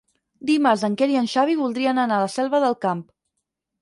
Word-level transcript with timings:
Dimarts 0.51 0.85
en 0.87 0.95
Quer 1.01 1.09
i 1.15 1.19
en 1.21 1.29
Xavi 1.33 1.57
voldrien 1.61 2.03
anar 2.05 2.17
a 2.17 2.25
la 2.27 2.33
Selva 2.37 2.63
del 2.65 2.77
Camp. 2.87 3.09